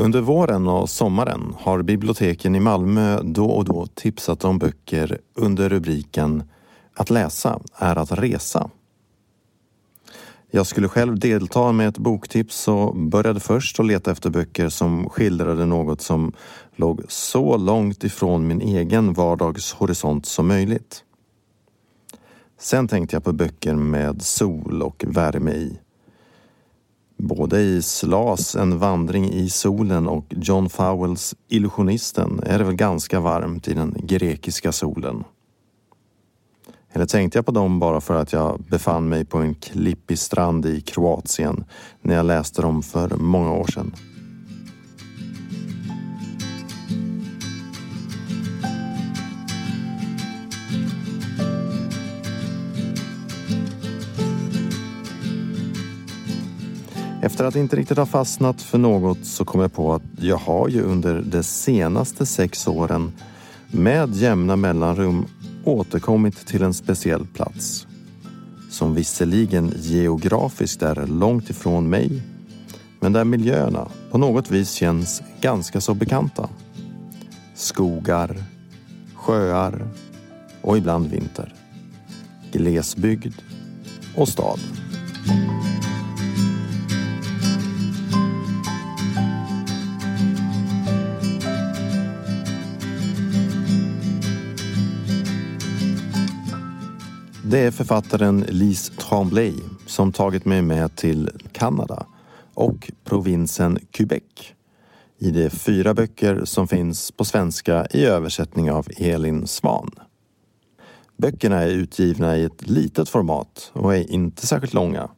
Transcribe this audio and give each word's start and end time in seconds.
Under 0.00 0.20
våren 0.20 0.68
och 0.68 0.90
sommaren 0.90 1.54
har 1.58 1.82
biblioteken 1.82 2.54
i 2.54 2.60
Malmö 2.60 3.20
då 3.22 3.50
och 3.50 3.64
då 3.64 3.86
tipsat 3.86 4.44
om 4.44 4.58
böcker 4.58 5.18
under 5.34 5.68
rubriken 5.68 6.42
Att 6.94 7.10
läsa 7.10 7.60
är 7.74 7.96
att 7.96 8.12
resa. 8.12 8.70
Jag 10.50 10.66
skulle 10.66 10.88
själv 10.88 11.18
delta 11.18 11.72
med 11.72 11.88
ett 11.88 11.98
boktips 11.98 12.68
och 12.68 12.96
började 12.96 13.40
först 13.40 13.80
att 13.80 13.86
leta 13.86 14.10
efter 14.10 14.30
böcker 14.30 14.68
som 14.68 15.08
skildrade 15.08 15.66
något 15.66 16.00
som 16.00 16.32
låg 16.76 17.02
så 17.08 17.56
långt 17.56 18.04
ifrån 18.04 18.46
min 18.46 18.60
egen 18.60 19.12
vardagshorisont 19.12 20.26
som 20.26 20.48
möjligt. 20.48 21.04
Sen 22.58 22.88
tänkte 22.88 23.16
jag 23.16 23.24
på 23.24 23.32
böcker 23.32 23.74
med 23.74 24.22
sol 24.22 24.82
och 24.82 25.04
värme 25.08 25.52
i. 25.52 25.78
Både 27.22 27.60
i 27.60 27.82
Slas 27.82 28.56
En 28.56 28.78
vandring 28.78 29.32
i 29.32 29.48
solen 29.48 30.08
och 30.08 30.26
John 30.28 30.68
Fowles 30.68 31.34
Illusionisten 31.48 32.40
är 32.46 32.58
det 32.58 32.64
väl 32.64 32.74
ganska 32.74 33.20
varmt 33.20 33.68
i 33.68 33.74
den 33.74 33.94
grekiska 34.02 34.72
solen. 34.72 35.24
Eller 36.92 37.06
tänkte 37.06 37.38
jag 37.38 37.46
på 37.46 37.52
dem 37.52 37.78
bara 37.78 38.00
för 38.00 38.14
att 38.14 38.32
jag 38.32 38.60
befann 38.60 39.08
mig 39.08 39.24
på 39.24 39.38
en 39.38 39.54
klippig 39.54 40.18
strand 40.18 40.66
i 40.66 40.80
Kroatien 40.80 41.64
när 42.02 42.14
jag 42.14 42.26
läste 42.26 42.62
dem 42.62 42.82
för 42.82 43.16
många 43.16 43.52
år 43.52 43.66
sedan. 43.66 43.94
Efter 57.22 57.44
att 57.44 57.56
inte 57.56 57.76
riktigt 57.76 57.98
ha 57.98 58.06
fastnat 58.06 58.62
för 58.62 58.78
något 58.78 59.24
så 59.24 59.44
kom 59.44 59.60
jag 59.60 59.72
på 59.72 59.94
att 59.94 60.02
jag 60.20 60.36
har 60.36 60.68
ju 60.68 60.82
under 60.82 61.22
de 61.22 61.42
senaste 61.42 62.26
sex 62.26 62.68
åren 62.68 63.12
med 63.70 64.14
jämna 64.14 64.56
mellanrum 64.56 65.26
återkommit 65.64 66.46
till 66.46 66.62
en 66.62 66.74
speciell 66.74 67.26
plats. 67.26 67.86
Som 68.70 68.94
visserligen 68.94 69.72
geografiskt 69.76 70.82
är 70.82 71.06
långt 71.06 71.50
ifrån 71.50 71.90
mig 71.90 72.22
men 73.00 73.12
där 73.12 73.24
miljöerna 73.24 73.88
på 74.10 74.18
något 74.18 74.50
vis 74.50 74.72
känns 74.72 75.22
ganska 75.40 75.80
så 75.80 75.94
bekanta. 75.94 76.48
Skogar, 77.54 78.44
sjöar 79.14 79.88
och 80.60 80.78
ibland 80.78 81.06
vinter. 81.06 81.54
Glesbygd 82.52 83.34
och 84.16 84.28
stad. 84.28 84.60
Det 97.50 97.58
är 97.58 97.70
författaren 97.70 98.40
Lise 98.48 98.92
Tremblay 98.92 99.54
som 99.86 100.12
tagit 100.12 100.44
mig 100.44 100.62
med 100.62 100.96
till 100.96 101.30
Kanada 101.52 102.06
och 102.54 102.90
provinsen 103.04 103.78
Quebec 103.90 104.22
i 105.18 105.30
de 105.30 105.50
fyra 105.50 105.94
böcker 105.94 106.44
som 106.44 106.68
finns 106.68 107.10
på 107.10 107.24
svenska 107.24 107.86
i 107.90 108.04
översättning 108.04 108.70
av 108.70 108.86
Elin 108.96 109.46
Svan. 109.46 109.90
Böckerna 111.16 111.62
är 111.62 111.68
utgivna 111.68 112.36
i 112.36 112.44
ett 112.44 112.68
litet 112.68 113.08
format 113.08 113.70
och 113.72 113.94
är 113.94 114.10
inte 114.12 114.46
särskilt 114.46 114.74
långa. 114.74 115.10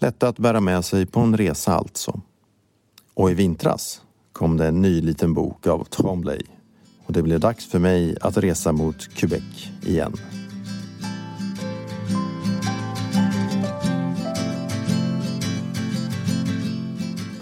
Lätta 0.00 0.28
att 0.28 0.38
bära 0.38 0.60
med 0.60 0.84
sig 0.84 1.06
på 1.06 1.20
en 1.20 1.36
resa 1.36 1.74
alltså. 1.74 2.20
Och 3.14 3.30
i 3.30 3.34
vintras 3.34 4.02
kom 4.32 4.56
det 4.56 4.66
en 4.66 4.82
ny 4.82 5.00
liten 5.00 5.34
bok 5.34 5.66
av 5.66 5.84
Tremblay 5.84 6.42
och 7.06 7.12
det 7.12 7.22
blev 7.22 7.40
dags 7.40 7.66
för 7.66 7.78
mig 7.78 8.16
att 8.20 8.36
resa 8.36 8.72
mot 8.72 9.14
Quebec 9.14 9.70
igen. 9.82 10.16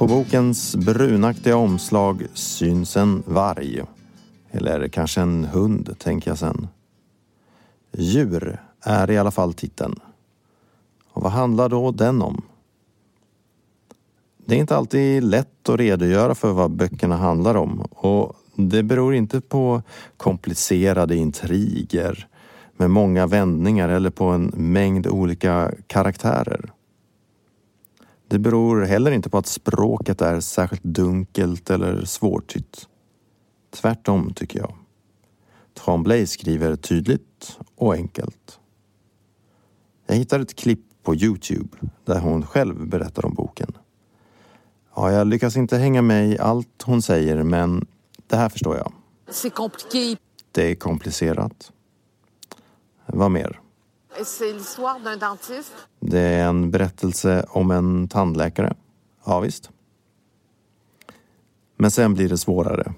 På 0.04 0.08
bokens 0.08 0.76
brunaktiga 0.76 1.56
omslag 1.56 2.26
syns 2.34 2.96
en 2.96 3.22
varg. 3.26 3.82
Eller 4.50 4.88
kanske 4.88 5.20
en 5.20 5.44
hund, 5.44 5.94
tänker 5.98 6.30
jag 6.30 6.38
sen. 6.38 6.68
Djur 7.92 8.60
är 8.80 9.10
i 9.10 9.18
alla 9.18 9.30
fall 9.30 9.54
titeln. 9.54 10.00
Och 11.12 11.22
vad 11.22 11.32
handlar 11.32 11.68
då 11.68 11.90
den 11.90 12.22
om? 12.22 12.42
Det 14.46 14.54
är 14.54 14.58
inte 14.58 14.76
alltid 14.76 15.24
lätt 15.24 15.68
att 15.68 15.80
redogöra 15.80 16.34
för 16.34 16.52
vad 16.52 16.70
böckerna 16.70 17.16
handlar 17.16 17.54
om 17.54 17.80
och 17.80 18.36
det 18.54 18.82
beror 18.82 19.14
inte 19.14 19.40
på 19.40 19.82
komplicerade 20.16 21.16
intriger 21.16 22.28
med 22.76 22.90
många 22.90 23.26
vändningar 23.26 23.88
eller 23.88 24.10
på 24.10 24.24
en 24.24 24.52
mängd 24.56 25.06
olika 25.06 25.72
karaktärer. 25.86 26.73
Det 28.34 28.38
beror 28.38 28.82
heller 28.82 29.10
inte 29.10 29.30
på 29.30 29.38
att 29.38 29.46
språket 29.46 30.20
är 30.20 30.40
särskilt 30.40 30.82
dunkelt 30.82 31.70
eller 31.70 32.04
svårtytt. 32.04 32.88
Tvärtom 33.70 34.34
tycker 34.34 34.58
jag. 34.58 34.74
Tremblay 35.74 36.26
skriver 36.26 36.76
tydligt 36.76 37.58
och 37.76 37.94
enkelt. 37.94 38.58
Jag 40.06 40.14
hittar 40.14 40.40
ett 40.40 40.54
klipp 40.54 40.80
på 41.02 41.14
Youtube 41.14 41.68
där 42.04 42.20
hon 42.20 42.46
själv 42.46 42.86
berättar 42.86 43.26
om 43.26 43.34
boken. 43.34 43.72
Ja, 44.94 45.12
jag 45.12 45.26
lyckas 45.26 45.56
inte 45.56 45.76
hänga 45.76 46.02
med 46.02 46.28
i 46.28 46.38
allt 46.38 46.82
hon 46.82 47.02
säger 47.02 47.42
men 47.42 47.86
det 48.26 48.36
här 48.36 48.48
förstår 48.48 48.76
jag. 48.76 48.92
Det 50.52 50.70
är 50.70 50.74
komplicerat. 50.74 51.72
Vad 53.06 53.30
mer? 53.30 53.60
Det 56.00 56.18
är 56.20 56.44
en 56.44 56.70
berättelse 56.70 57.46
om 57.48 57.70
en 57.70 58.08
tandläkare. 58.08 58.74
Ja, 59.24 59.40
visst. 59.40 59.70
Men 61.76 61.90
sen 61.90 62.14
blir 62.14 62.28
det 62.28 62.38
svårare. 62.38 62.92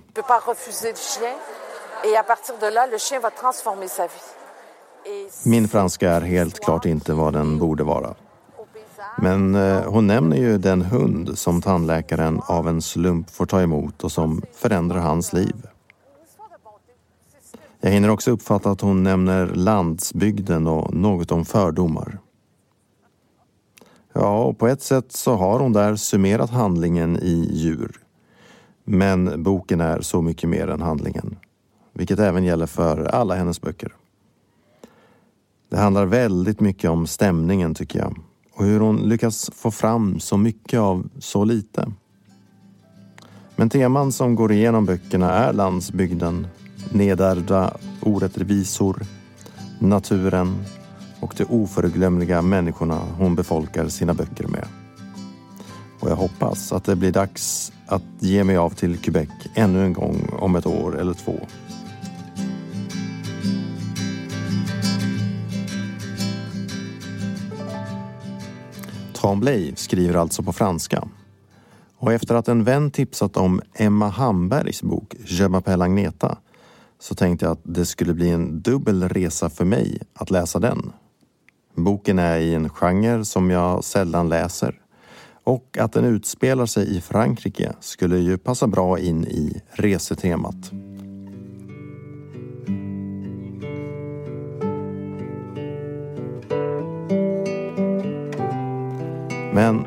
Min 5.45 5.69
franska 5.69 6.11
är 6.11 6.21
helt 6.21 6.61
klart 6.61 6.85
inte 6.85 7.13
vad 7.13 7.33
den 7.33 7.59
borde 7.59 7.85
vara. 7.85 8.15
Men 9.19 9.55
eh, 9.55 9.83
hon 9.83 10.07
nämner 10.07 10.37
ju 10.37 10.59
den 10.59 10.83
hund 10.83 11.39
som 11.39 11.63
tandläkaren 11.63 12.41
av 12.47 12.69
en 12.69 12.83
slump 12.83 13.31
får 13.31 13.47
ta 13.47 13.63
emot 13.63 14.05
och 14.05 14.13
som 14.13 14.43
förändrar 14.55 14.99
hans 14.99 15.33
liv. 15.33 15.67
Jag 17.87 17.93
hinner 17.93 18.11
också 18.11 18.31
uppfatta 18.31 18.71
att 18.71 18.81
hon 18.81 19.03
nämner 19.03 19.47
landsbygden 19.47 20.67
och 20.67 20.95
något 20.95 21.33
om 21.33 21.45
fördomar. 21.45 22.19
Ja, 24.13 24.45
och 24.45 24.59
på 24.59 24.69
ett 24.69 24.83
sätt 24.83 25.13
så 25.13 25.35
har 25.35 25.61
hon 25.61 25.73
där 25.73 25.97
summerat 25.97 26.51
handlingen 26.51 27.17
i 27.17 27.49
djur. 27.53 28.01
Men 28.85 29.43
boken 29.43 29.81
är 29.81 30.01
så 30.01 30.23
mycket 30.23 30.49
mer 30.49 30.69
än 30.69 30.81
handlingen. 30.81 31.37
Vilket 31.93 32.19
även 32.19 32.45
gäller 32.45 32.67
för 32.67 33.05
alla 33.05 33.35
hennes 33.35 33.61
böcker. 33.61 33.93
Det 35.71 35.77
handlar 35.77 36.07
väldigt 36.07 36.61
mycket 36.61 36.91
om 36.91 37.07
stämningen 37.07 37.75
tycker 37.75 37.99
jag. 37.99 38.19
Och 38.55 38.65
hur 38.65 38.81
hon 38.81 38.97
lyckas 38.97 39.51
få 39.55 39.71
fram 39.71 40.21
så 40.21 40.37
mycket 40.37 40.81
av 40.81 41.09
så 41.19 41.45
lite. 41.45 41.93
Men 43.57 43.71
teman 43.71 44.13
som 44.13 44.35
går 44.35 44.53
igenom 44.53 44.85
böckerna 44.85 45.33
är 45.33 45.53
landsbygden, 45.53 46.47
nedärvda 46.93 47.77
orättvisor, 48.01 49.03
naturen 49.79 50.65
och 51.21 51.35
de 51.37 51.45
oförglömliga 51.45 52.43
människorna 52.43 53.01
hon 53.19 53.35
befolkar 53.35 53.89
sina 53.89 54.15
böcker 54.15 54.47
med. 54.47 54.69
Och 56.01 56.11
jag 56.11 56.17
hoppas 56.17 56.73
att 56.73 56.85
det 56.85 56.97
blir 56.97 57.13
dags 57.13 57.73
att 57.87 58.03
ge 58.19 58.45
mig 58.45 58.57
av 58.57 58.71
till 58.71 58.99
Quebec 58.99 59.29
ännu 59.55 59.85
en 59.85 59.93
gång 59.93 60.29
om 60.39 60.57
ett 60.57 60.67
år 60.67 61.01
eller 61.01 61.15
två. 61.15 61.41
Tremblay 69.13 69.73
skriver 69.77 70.15
alltså 70.15 70.43
på 70.43 70.53
franska. 70.53 71.09
Och 71.99 72.13
efter 72.13 72.35
att 72.35 72.49
en 72.49 72.65
vän 72.65 72.91
tipsat 72.91 73.37
om 73.37 73.61
Emma 73.75 74.09
Hambergs 74.09 74.83
bok 74.83 75.15
Je 75.27 75.49
m'appelle 75.49 75.85
Agneta 75.85 76.39
så 76.99 77.15
tänkte 77.15 77.47
jag 77.47 77.53
att 77.53 77.63
det 77.63 77.87
skulle 77.87 78.15
bli 78.15 78.31
en 78.31 78.63
dubbel 78.63 79.09
resa 79.09 79.51
för 79.51 79.65
mig 79.65 80.03
att 80.15 80.31
läsa 80.31 80.59
den. 80.59 80.93
Boken 81.75 82.19
är 82.19 82.39
i 82.39 82.55
en 82.55 82.69
genre 82.69 83.25
som 83.25 83.51
jag 83.51 83.85
sällan 83.85 84.29
läser 84.29 84.81
och 85.45 85.79
att 85.81 85.93
den 85.93 86.05
utspelar 86.05 86.67
sig 86.67 86.97
i 86.97 87.01
Frankrike 87.01 87.73
skulle 87.81 88.19
ju 88.19 88.39
passa 88.39 88.67
bra 88.67 88.99
in 88.99 89.25
i 89.25 89.63
resetemat. 89.73 90.73
Men 99.55 99.85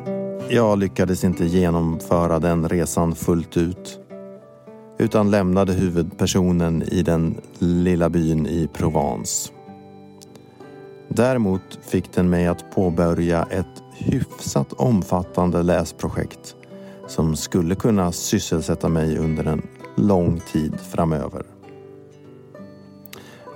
jag 0.48 0.78
lyckades 0.78 1.24
inte 1.24 1.44
genomföra 1.44 2.38
den 2.38 2.68
resan 2.68 3.14
fullt 3.14 3.56
ut 3.56 3.99
utan 5.00 5.30
lämnade 5.30 5.72
huvudpersonen 5.72 6.82
i 6.82 7.02
den 7.02 7.40
lilla 7.58 8.10
byn 8.10 8.46
i 8.46 8.68
Provence. 8.72 9.52
Däremot 11.08 11.78
fick 11.82 12.12
den 12.12 12.30
mig 12.30 12.46
att 12.46 12.74
påbörja 12.74 13.48
ett 13.50 13.82
hyfsat 13.92 14.72
omfattande 14.72 15.62
läsprojekt 15.62 16.56
som 17.06 17.36
skulle 17.36 17.74
kunna 17.74 18.12
sysselsätta 18.12 18.88
mig 18.88 19.18
under 19.18 19.44
en 19.44 19.62
lång 19.96 20.40
tid 20.52 20.80
framöver. 20.80 21.42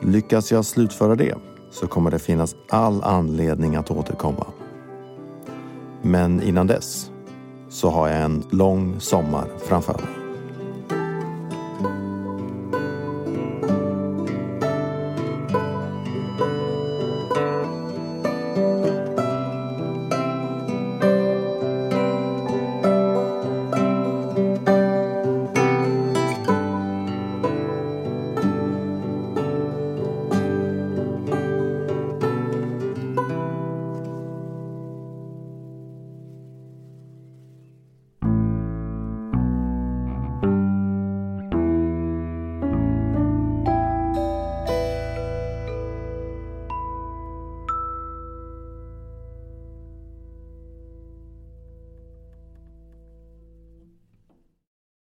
Lyckas 0.03 0.53
jag 0.53 0.65
slutföra 0.65 1.15
det 1.15 1.35
så 1.71 1.87
kommer 1.87 2.11
det 2.11 2.19
finnas 2.19 2.57
all 2.69 3.03
anledning 3.03 3.77
att 3.77 3.91
återkomma. 3.91 4.47
Men 6.03 6.43
innan 6.43 6.67
dess 6.67 7.11
så 7.69 7.91
har 7.91 8.09
jag 8.09 8.23
en 8.23 8.43
lång 8.51 9.01
sommar 9.01 9.49
framför 9.59 9.95
mig. 9.95 10.24